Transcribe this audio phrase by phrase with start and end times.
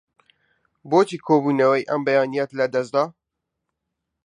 [0.89, 3.03] بۆچی کۆبوونەوەی ئەم بەیانییەت لەدەست دا؟